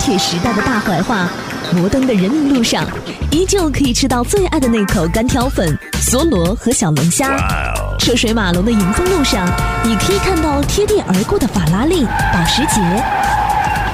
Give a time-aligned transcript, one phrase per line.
[0.00, 1.28] 铁时代的大怀化，
[1.74, 2.86] 摩登的人民路上，
[3.30, 7.36] 依旧可以吃到最爱的那口干挑粉、梭罗和小龙虾。
[7.98, 9.46] 车水马龙的迎风路上，
[9.84, 12.80] 你可以看到贴地而过的法拉利、保时捷。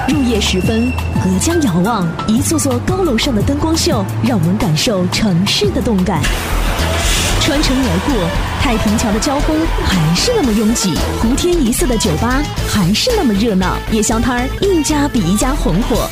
[0.07, 0.89] 入夜时分，
[1.21, 6.21] 隔江遥望，一座座高楼上的灯光秀，让我们感受城市的动感。
[7.47, 8.29] 穿城而过，
[8.61, 9.55] 太平桥的交通
[9.85, 16.09] 还是那么拥挤，湖天一色的酒吧还是那么热闹，夜宵摊儿一家比一家红火。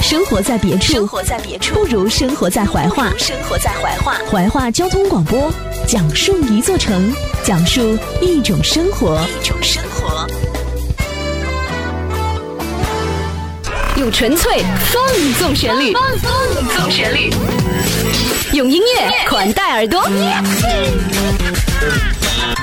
[0.00, 3.12] 生活在别处，生活在别处，不如生活在怀化。
[3.16, 4.16] 生活在怀化。
[4.28, 5.48] 怀化交通广播，
[5.86, 7.14] 讲述一座城，
[7.44, 10.26] 讲述一种生活，一种生活。
[14.02, 14.58] 用纯粹
[14.90, 15.00] 放
[15.38, 17.30] 纵旋律，放纵旋律，
[18.52, 20.04] 用音乐款待耳朵。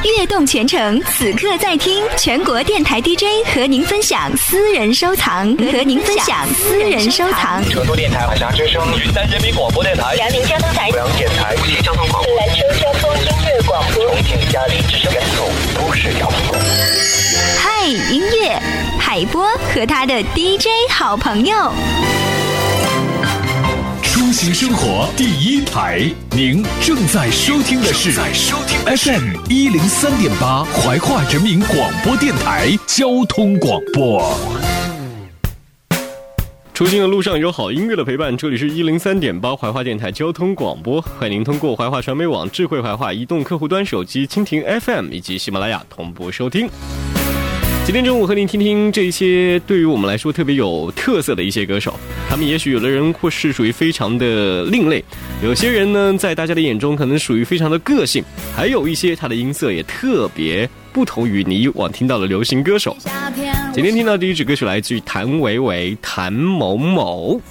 [0.04, 3.24] 悦动全程，此刻在听全国电台 DJ
[3.56, 7.64] 和您分享私人收藏，和您分享私人收藏。
[7.70, 15.44] 成都电台海峡之声，云南人民广播电台，辽宁交通台，阜阳电台，无锡交通广播，兰州交通音乐广播，重庆嘉陵之声，甘肃
[15.80, 16.60] 都市交通。
[17.58, 18.62] 嗨，音乐，
[19.12, 19.44] 海波
[19.74, 21.56] 和他的 DJ 好朋友。
[24.04, 34.38] 出行生活第一台，您正在收听的是 FM 一零三点八怀化人民广播电台交通广播。
[36.76, 46.70] 出行的路上有好音乐的陪伴，这里是一零三点八怀化电台交通广播，欢迎您通过怀化传媒网、智慧怀化移动客户端手机、蜻蜓 FM 以及喜马拉雅同步收听。
[47.90, 55.04] 今天中午和您听听这些对于我们来说特别有特色的一些歌手，他们也许有的人或是属于非常的另类，
[55.42, 58.24] 有些人呢在大家的眼中可能属于非常的个性，
[58.56, 62.96] 还有一些他的音色也特别不同于你以往听到的流行歌手。
[63.74, 67.42] 今天听到第一支歌曲来自于谭维维、谭某某。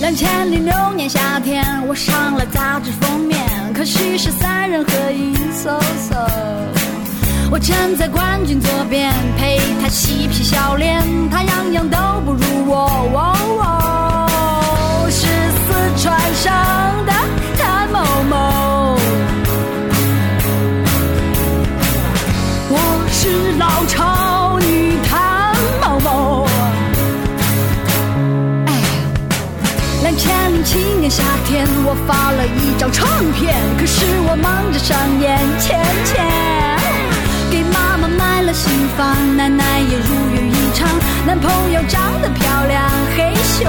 [0.00, 3.36] 两千零六年夏天，我上了杂志封面，
[3.78, 5.78] 可惜是三人合影，so
[6.10, 6.16] so。
[7.48, 11.00] 我站在冠军左边，陪他嬉皮笑脸，
[11.30, 12.88] 他样样都不如我。
[13.14, 15.72] 我是四
[16.02, 16.52] 川省
[17.06, 17.12] 的
[17.56, 18.98] 谭某某，
[22.70, 22.76] 我
[23.12, 23.86] 是老
[31.48, 35.38] 天，我发了一张唱片，可是我忙着上演。
[35.58, 36.22] 钱钱，
[37.50, 40.86] 给妈妈买了新房，奶奶也如愿以偿，
[41.26, 42.84] 男朋友长得漂亮，
[43.16, 43.64] 嘿咻，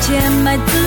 [0.00, 0.79] 钱买自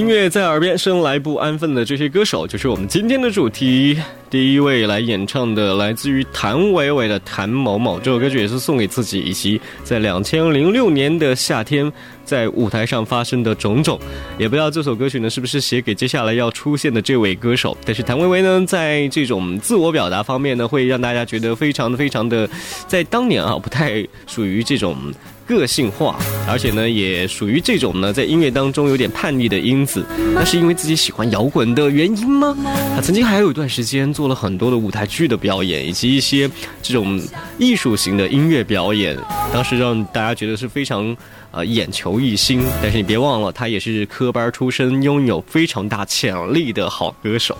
[0.00, 4.00] 音乐在耳边，生来不安分的这些歌手，就是我们今天的主题。
[4.30, 11.92] 第一位来演唱的，来自于谭维维的《谭某某》这首歌曲，也是送给自己，以及在两千零六年的夏天，
[12.24, 13.98] 在舞台上发生的种种。
[14.38, 17.76] 也不知道这首歌曲呢，是不是写给接下来要出现的这位歌手？
[17.84, 22.48] 但是谭维维呢，在这种自我表达方面呢，会让大家觉得非常的、非常的，
[22.86, 24.96] 在当年啊，不太属于这种。
[25.46, 26.16] 个性化，
[26.48, 30.06] 而且呢，也属于这种呢，在音乐当中有点叛逆的因子。
[30.32, 32.56] 那是因为自己喜欢摇滚的原因吗？
[32.94, 36.48] 他曾经还有一段时间做了很多的舞台剧的表演，以及一些
[36.80, 37.20] 这种
[37.58, 39.18] 艺术型的音乐表演，
[39.52, 41.16] 当时让大家觉得是非常
[41.50, 42.62] 啊眼球一新。
[42.82, 47.56] 但是你别忘了，他也是科班出身，拥有非常大潜力的好歌手。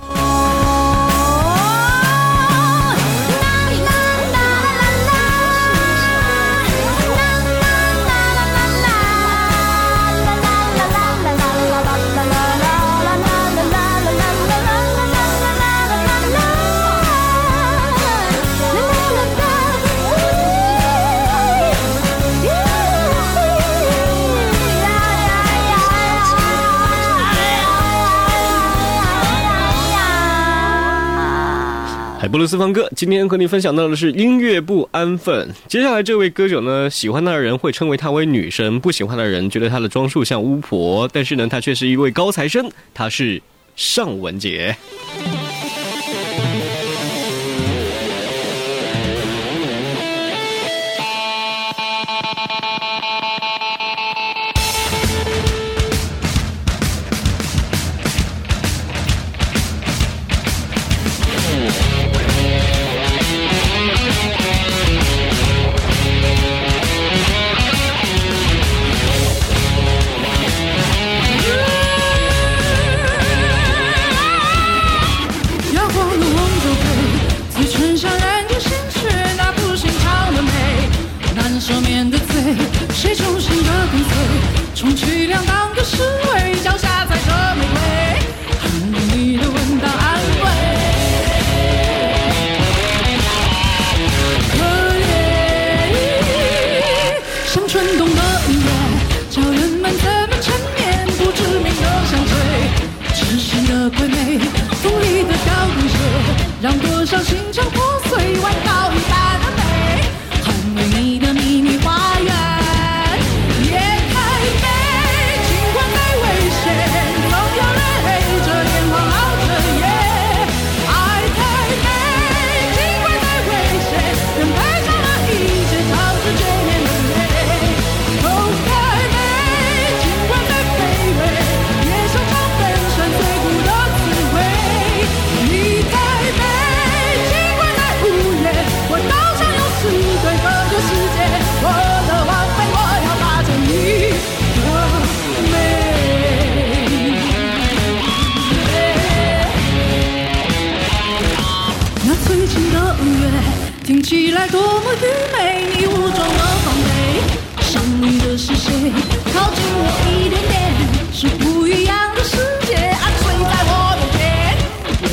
[32.41, 35.47] 鲁斯方哥今天和你分享到的是音乐不安分。
[35.69, 43.43] 接下来这位歌手呢，喜欢他的人会称为他为女神，不喜欢的人觉得他的装束像巫婆，但是呢，他却是一位高材生，他是
[43.77, 44.75] 尚雯婕。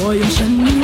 [0.07, 0.76] 我用生命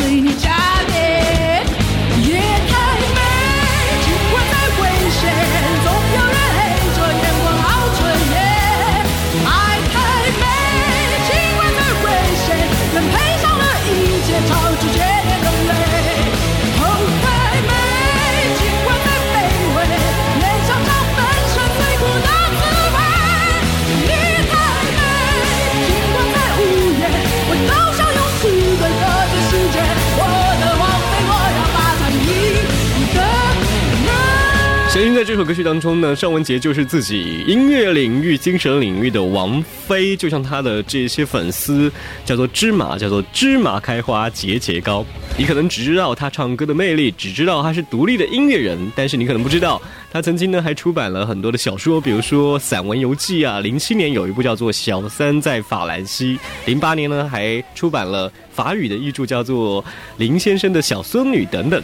[35.23, 41.89] 在这首歌曲当中呢，尚雯婕就是自己音乐领域、精神领域的王妃，就像她的这些粉丝
[42.25, 45.05] 叫做芝麻，叫做芝麻开花节节高。
[45.37, 53.61] 你可能只知道她唱歌的魅力，只知道她是独立的音乐人，但是你可能不知道，她曾经呢还出版了很多的小说，比如说散文游记啊。
[53.61, 59.81] 零七年有一部叫做《小三在法兰西》，零八年呢还出版了法语的译著，叫做
[60.17, 61.81] 《林先生的小孙女》等等。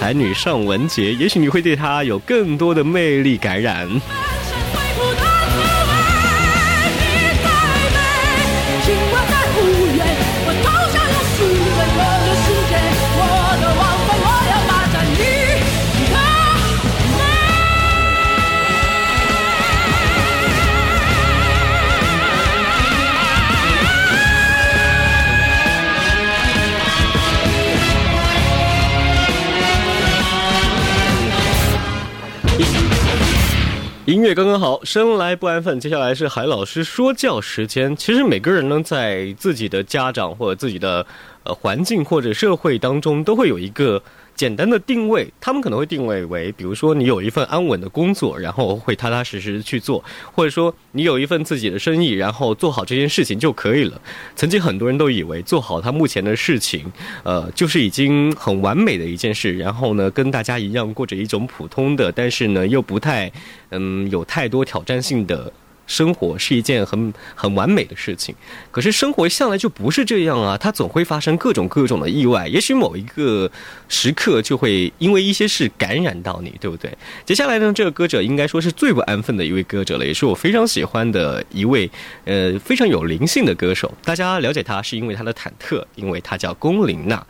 [0.00, 3.86] 才女尚雯婕，也许你会对她有更多的魅力感染。
[34.34, 35.80] 刚刚好，生来不安分。
[35.80, 37.96] 接下来是海老师说教时间。
[37.96, 41.04] 其实每个人呢，在自己的家长或者自己的
[41.42, 44.00] 呃环境或者社会当中，都会有一个
[44.40, 45.30] 简单的定位。
[45.38, 54.00] 他们可能会定位为，比如说你有一份安稳的工作，然后会踏踏实实去做；或者说你有一份自己的生意，然后做好这件事情就可以了。
[54.34, 56.90] 曾经很多人都以为做好他目前的事情，
[57.22, 59.58] 呃，就是已经很完美的一件事。
[59.58, 63.30] 然后呢，跟大家一样过着一种普通的，但是呢又不太，
[63.68, 65.52] 嗯，有太多挑战性的
[65.90, 68.32] 生活，是一件很很完美的事情。
[68.70, 72.46] 可是生活向来就不是这样啊，它总会发生各种各种的意外。
[72.46, 73.50] 也许某一个
[73.88, 76.96] 时刻就会因为一些事感染到你，对不对？
[77.26, 81.90] 接下来呢，这个歌者应该说是最不安分的一位歌者了，也是我非常喜欢的一位，
[82.24, 83.92] 呃，非常有灵性的歌手。
[84.04, 87.26] 大家了解他是因为他的忐忑，因为他叫龚琳娜。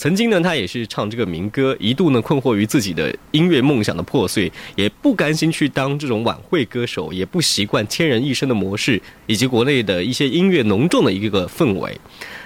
[0.00, 12.00] 曾经呢，他也是唱这个民歌，一度呢困惑于自己的音乐梦想的破碎，也不甘心去当这种晚会歌手，也不习惯千人一身的模式，以及国内的一些音乐浓重的一个氛围。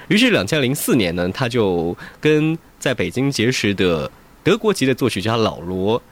[0.09, 4.11] 于是，两千零四年呢，他就跟在北京结识的
[4.43, 6.03] 德国籍的作曲家老罗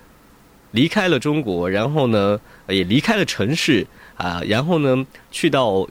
[0.70, 3.84] 离开了中国，然后呢，也离开了城市
[4.14, 5.88] 啊，然后呢，去到。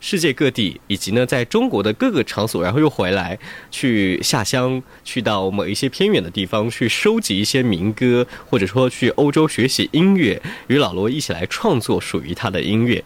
[0.00, 3.38] 世界各地，以及呢，在中国的各个场所，然后又回来，
[3.70, 13.02] 去下乡，去到某一些偏远的地方，去收集一些民歌，或者说去欧洲学习音乐，与老罗一起来创作属于他的音乐。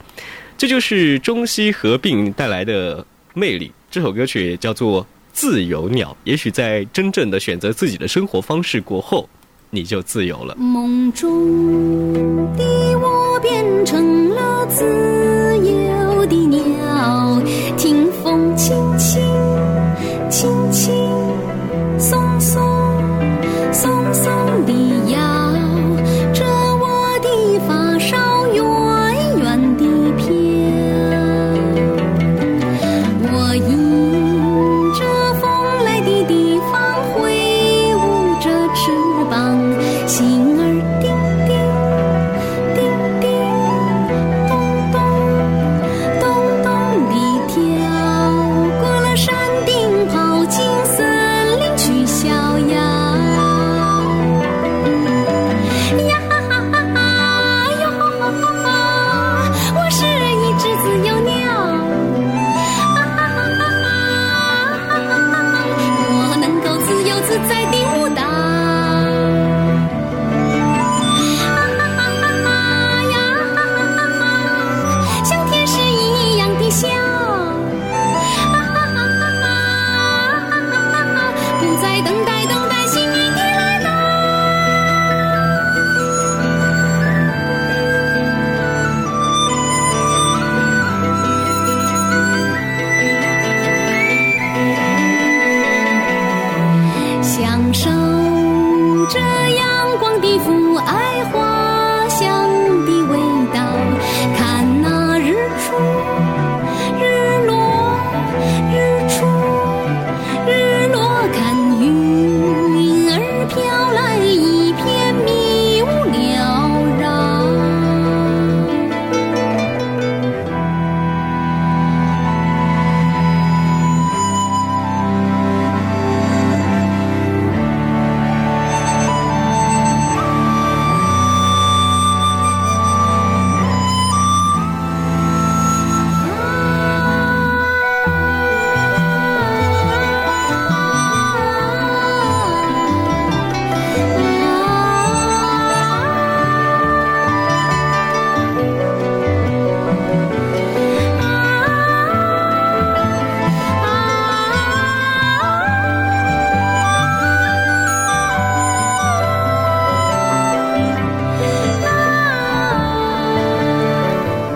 [0.58, 3.72] 这就是中西合并带来的魅力。
[3.90, 9.28] 这首歌曲叫做《自由鸟》，也许在真正的选择自己的生活方式过后，
[9.70, 10.54] 你就自由了。
[10.56, 11.28] 梦中
[12.56, 12.64] 的
[12.99, 16.81] 我变成了自由的鸟，
[18.56, 18.91] 轻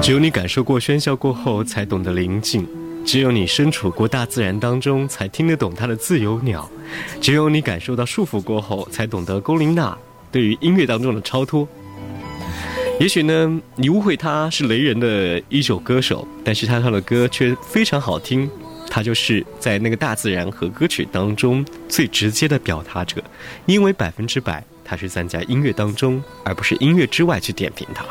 [0.07, 2.63] 只有你感受过喧嚣过后，才懂得宁静；
[3.05, 6.61] 只有你身处过大自然当中，才听得懂它的自由鸟；
[7.21, 9.99] 只有你感受到束缚过后，才懂得龚琳娜
[10.31, 11.67] 对于音乐当中的超脱。
[13.01, 18.49] 也许呢，你误会他是雷人的一首歌手，但是他唱的歌却非常好听。
[18.89, 23.21] 他就是在那个大自然和歌曲当中最直接的表达者，
[23.67, 28.05] 因为百分之百他是站在音乐当中，而不是音乐之外去点评它。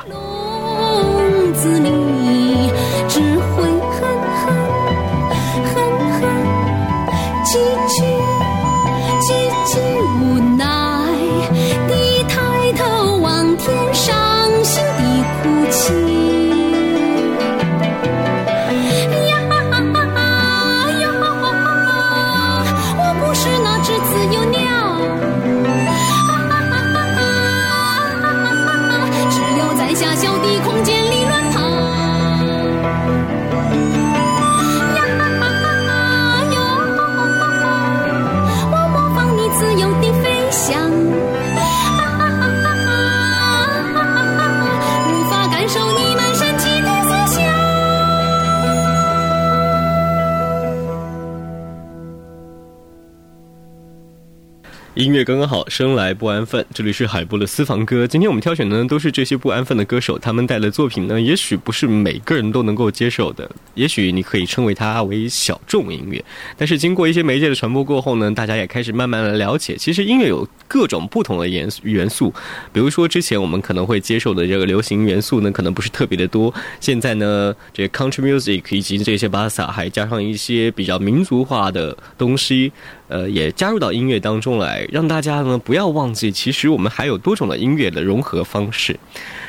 [55.06, 56.66] 音乐刚刚好，生来不安分。
[56.74, 58.08] 这里是海波的私房歌。
[58.08, 66.26] 今天我们挑选的呢，都是这些不安分的歌手，他们带的作品呢，也许不是每个人都能够接受的，也许你可以称为它为小众音乐。
[66.58, 72.34] 但是经过一些媒介的传播过后呢，大家也开始慢慢的了解，其实音乐有各种不同的元元素。
[72.74, 76.52] 比如说之前我们可能会接受的这个流行元素呢，可能不是特别的多。
[76.80, 82.72] 现在呢，这 country music 以及这些巴萨，还加上一些比较民族化的东西。
[83.08, 88.98] 呃，也加入到音乐当中来，让大家呢不要忘记，其实我们还有多种的音乐的融合方式。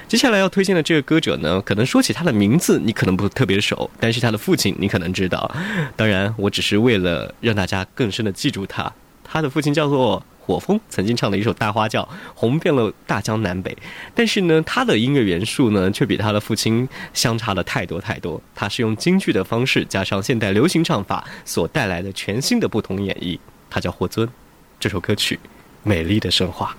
[0.08, 5.48] 接下来要推荐的这个歌者呢，可能说起他的名字，你可能不特别熟，但是他的父亲你可能知道。
[5.94, 12.02] 当然，我只是为了让大家更深的记住他，他的父亲叫做火风，曾经唱了一首《大花轿》，
[12.34, 13.76] 红遍了大江南北。
[14.16, 18.42] 但是呢，他的音乐元素呢，却比他的父亲相差了太多太多。
[18.52, 23.38] 他是用京剧的方式加上现代流行唱法所带来的全新的不同演绎。
[23.70, 24.28] 他叫霍尊，
[24.78, 25.36] 这首歌曲
[25.82, 26.76] 《美丽的神话》。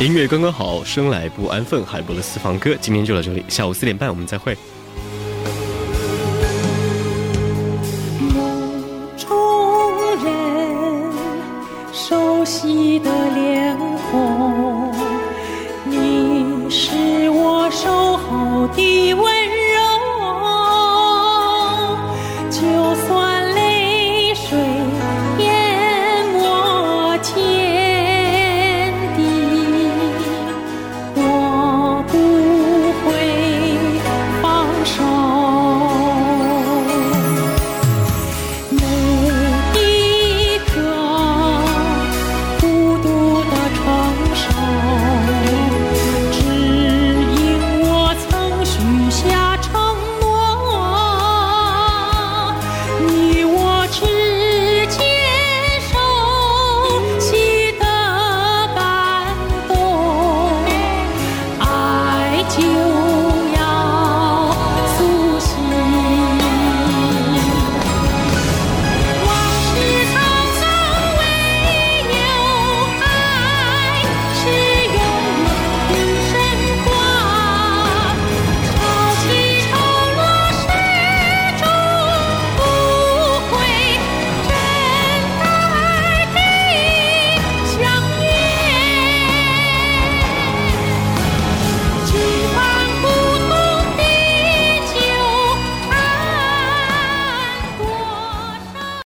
[0.00, 4.56] 音乐刚刚好，生来不安分，海波的私房歌，今天就到这里，下午四点半我们再会。
[8.32, 8.80] 梦
[9.16, 11.12] 中人
[11.92, 13.47] 熟悉的脸。